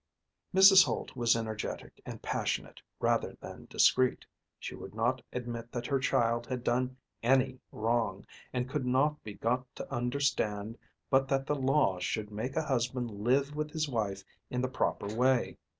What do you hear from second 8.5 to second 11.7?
and could not be got to understand but that the